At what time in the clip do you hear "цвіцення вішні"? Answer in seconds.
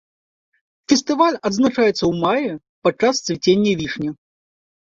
3.29-4.09